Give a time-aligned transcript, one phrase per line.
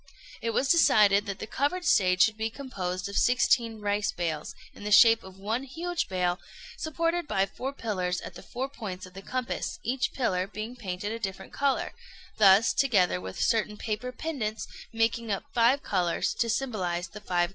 [0.41, 4.83] It was decided that the covered stage should be composed of sixteen rice bales, in
[4.83, 6.39] the shape of one huge bale,
[6.75, 11.11] supported by four pillars at the four points of the compass, each pillar being painted
[11.11, 11.93] a different colour,
[12.39, 17.49] thus, together with certain paper pendants, making up five colours, to symbolize the Five Grains.